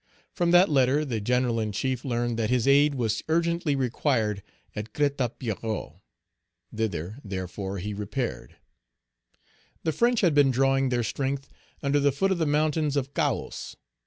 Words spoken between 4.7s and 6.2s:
at Crête à Pierrot;